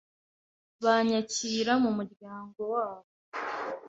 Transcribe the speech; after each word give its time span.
banyakira 0.83 1.73
mu 1.83 1.89
muryango 1.97 2.61
wabo. 2.73 3.07